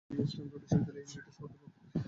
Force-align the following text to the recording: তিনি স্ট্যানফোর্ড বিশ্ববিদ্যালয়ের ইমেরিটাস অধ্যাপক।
তিনি 0.09 0.23
স্ট্যানফোর্ড 0.29 0.61
বিশ্ববিদ্যালয়ের 0.63 1.05
ইমেরিটাস 1.07 1.37
অধ্যাপক। 1.43 1.71